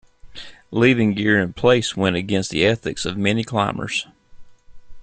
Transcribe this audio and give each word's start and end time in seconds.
Leaving 0.71 1.13
gear 1.13 1.39
in 1.39 1.53
place 1.53 1.95
went 1.95 2.15
against 2.15 2.49
the 2.49 2.65
ethics 2.65 3.05
of 3.05 3.17
many 3.19 3.43
climbers. 3.43 4.07